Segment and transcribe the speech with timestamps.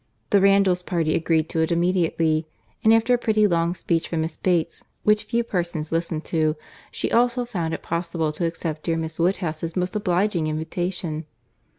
[0.31, 2.47] The Randalls party agreed to it immediately;
[2.83, 6.55] and after a pretty long speech from Miss Bates, which few persons listened to,
[6.89, 11.25] she also found it possible to accept dear Miss Woodhouse's most obliging invitation.